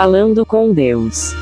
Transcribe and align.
Falando 0.00 0.46
com 0.46 0.72
Deus. 0.72 1.32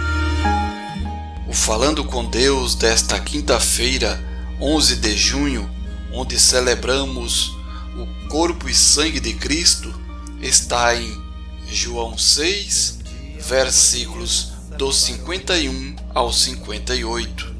O 1.46 1.52
Falando 1.52 2.02
com 2.02 2.24
Deus 2.24 2.74
desta 2.74 3.20
quinta-feira, 3.20 4.18
11 4.58 4.96
de 4.96 5.14
junho, 5.14 5.70
onde 6.10 6.40
celebramos 6.40 7.54
o 7.98 8.28
corpo 8.30 8.66
e 8.66 8.74
sangue 8.74 9.20
de 9.20 9.34
Cristo, 9.34 9.94
está 10.40 10.96
em 10.96 11.22
João 11.68 12.16
6, 12.16 13.00
versículos 13.46 14.54
dos 14.78 15.02
51 15.02 15.94
ao 16.14 16.32
58. 16.32 17.54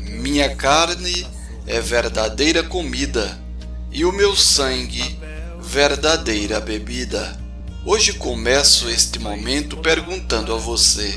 Minha 0.00 0.56
carne 0.56 1.24
é 1.68 1.80
verdadeira 1.80 2.64
comida 2.64 3.40
e 3.92 4.04
o 4.04 4.10
meu 4.10 4.34
sangue 4.34 5.20
verdadeira 5.60 6.58
bebida. 6.58 7.45
Hoje 7.88 8.14
começo 8.14 8.90
este 8.90 9.20
momento 9.20 9.76
perguntando 9.76 10.52
a 10.52 10.56
você: 10.56 11.14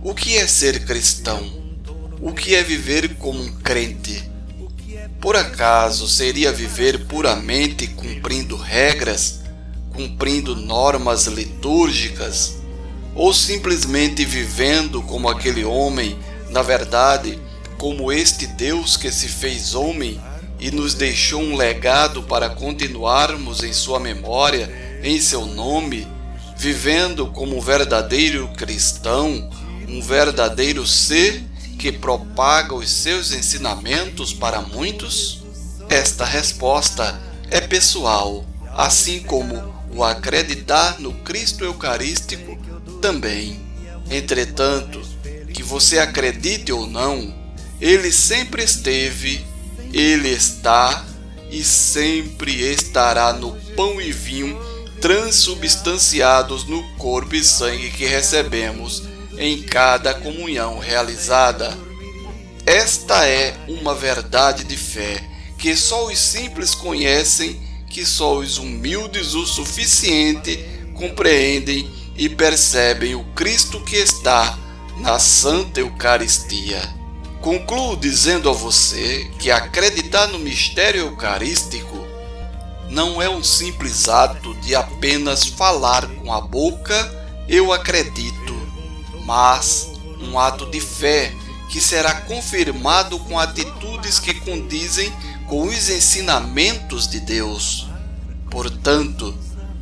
o 0.00 0.14
que 0.14 0.36
é 0.36 0.46
ser 0.46 0.84
cristão? 0.84 1.42
O 2.20 2.32
que 2.32 2.54
é 2.54 2.62
viver 2.62 3.16
como 3.16 3.42
um 3.42 3.52
crente? 3.56 4.30
Por 5.20 5.34
acaso 5.34 6.06
seria 6.06 6.52
viver 6.52 7.06
puramente 7.06 7.88
cumprindo 7.88 8.54
regras, 8.56 9.40
cumprindo 9.92 10.54
normas 10.54 11.26
litúrgicas, 11.26 12.58
ou 13.12 13.34
simplesmente 13.34 14.24
vivendo 14.24 15.02
como 15.02 15.28
aquele 15.28 15.64
homem, 15.64 16.16
na 16.48 16.62
verdade, 16.62 17.40
como 17.76 18.12
este 18.12 18.46
Deus 18.46 18.96
que 18.96 19.10
se 19.10 19.26
fez 19.26 19.74
homem 19.74 20.20
e 20.60 20.70
nos 20.70 20.94
deixou 20.94 21.42
um 21.42 21.56
legado 21.56 22.22
para 22.22 22.50
continuarmos 22.50 23.64
em 23.64 23.72
sua 23.72 23.98
memória, 23.98 24.85
em 25.02 25.20
seu 25.20 25.46
nome, 25.46 26.06
vivendo 26.56 27.26
como 27.28 27.56
um 27.56 27.60
verdadeiro 27.60 28.48
cristão, 28.56 29.50
um 29.88 30.00
verdadeiro 30.00 30.86
ser 30.86 31.44
que 31.78 31.92
propaga 31.92 32.74
os 32.74 32.90
seus 32.90 33.32
ensinamentos 33.32 34.32
para 34.32 34.60
muitos? 34.62 35.42
Esta 35.88 36.24
resposta 36.24 37.20
é 37.50 37.60
pessoal, 37.60 38.44
assim 38.74 39.20
como 39.20 39.74
o 39.94 40.02
acreditar 40.02 41.00
no 41.00 41.12
Cristo 41.12 41.64
Eucarístico 41.64 42.58
também. 43.00 43.60
Entretanto, 44.10 45.00
que 45.52 45.62
você 45.62 45.98
acredite 45.98 46.72
ou 46.72 46.86
não, 46.86 47.34
ele 47.80 48.10
sempre 48.10 48.62
esteve, 48.62 49.44
ele 49.92 50.28
está 50.28 51.04
e 51.50 51.62
sempre 51.62 52.60
estará 52.60 53.32
no 53.32 53.52
pão 53.76 54.00
e 54.00 54.12
vinho 54.12 54.58
transubstanciados 55.00 56.64
no 56.64 56.82
corpo 56.96 57.34
e 57.34 57.44
sangue 57.44 57.90
que 57.90 58.06
recebemos 58.06 59.02
em 59.38 59.62
cada 59.62 60.14
comunhão 60.14 60.78
realizada. 60.78 61.76
Esta 62.64 63.26
é 63.26 63.56
uma 63.68 63.94
verdade 63.94 64.64
de 64.64 64.76
fé 64.76 65.22
que 65.58 65.76
só 65.76 66.06
os 66.06 66.18
simples 66.18 66.74
conhecem, 66.74 67.60
que 67.88 68.04
só 68.04 68.36
os 68.36 68.58
humildes 68.58 69.34
o 69.34 69.46
suficiente 69.46 70.64
compreendem 70.94 71.90
e 72.16 72.28
percebem 72.28 73.14
o 73.14 73.24
Cristo 73.34 73.80
que 73.80 73.96
está 73.96 74.58
na 74.98 75.18
Santa 75.18 75.80
Eucaristia. 75.80 76.80
Concluo 77.40 77.96
dizendo 77.96 78.48
a 78.50 78.52
você 78.52 79.30
que 79.38 79.50
acreditar 79.50 80.26
no 80.28 80.38
mistério 80.38 81.02
eucarístico 81.02 81.95
não 82.88 83.20
é 83.20 83.28
um 83.28 83.42
simples 83.42 84.08
ato 84.08 84.54
de 84.56 84.74
apenas 84.74 85.44
falar 85.44 86.06
com 86.06 86.32
a 86.32 86.40
boca, 86.40 86.94
eu 87.48 87.72
acredito, 87.72 88.54
mas 89.24 89.92
um 90.20 90.38
ato 90.38 90.66
de 90.66 90.80
fé 90.80 91.32
que 91.70 91.80
será 91.80 92.14
confirmado 92.22 93.18
com 93.20 93.38
atitudes 93.38 94.18
que 94.18 94.34
condizem 94.34 95.12
com 95.46 95.66
os 95.66 95.88
ensinamentos 95.88 97.08
de 97.08 97.20
Deus. 97.20 97.86
Portanto, 98.50 99.36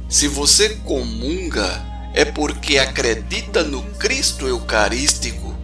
se 0.09 0.28
você 0.28 0.70
comunga, 0.84 1.82
é 2.14 2.25
porque 2.25 2.78
acredita 2.78 3.62
no 3.62 3.82
Cristo 3.94 4.47
Eucarístico 4.47 5.54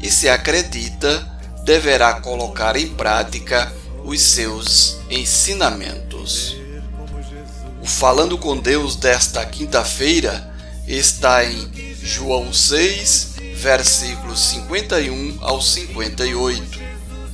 e, 0.00 0.10
se 0.10 0.28
acredita, 0.28 1.38
deverá 1.64 2.20
colocar 2.20 2.76
em 2.76 2.88
prática 2.88 3.72
os 4.04 4.20
seus 4.20 4.98
ensinamentos. 5.10 6.57
Falando 7.88 8.38
com 8.38 8.56
Deus 8.56 8.94
desta 8.94 9.44
quinta-feira 9.44 10.54
está 10.86 11.44
em 11.44 11.68
João 12.00 12.52
6, 12.52 13.34
versículos 13.56 14.38
51 14.40 15.38
ao 15.40 15.60
58. 15.60 16.80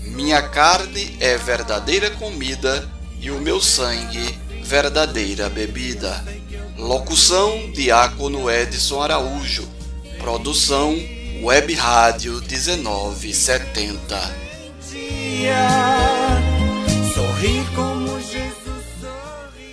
Minha 0.04 0.40
carne 0.40 1.16
é 1.20 1.36
verdadeira 1.36 2.10
comida 2.12 2.88
e 3.20 3.30
o 3.30 3.38
meu 3.40 3.60
sangue 3.60 4.38
verdadeira 4.62 5.50
bebida. 5.50 6.24
Locução 6.78 7.70
Diácono 7.72 8.50
Edson 8.50 9.02
Araújo. 9.02 9.68
Produção 10.18 10.96
Web 11.42 11.74
Rádio 11.74 12.42
1970. 12.48 14.44